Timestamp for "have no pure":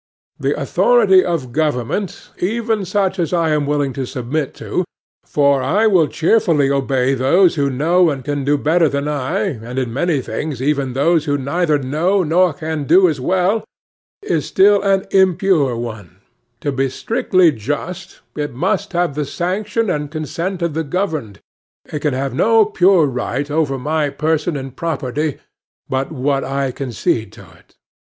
22.15-23.05